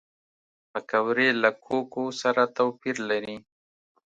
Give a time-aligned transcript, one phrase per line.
[0.71, 3.37] پکورې له کوکو سره توپیر لري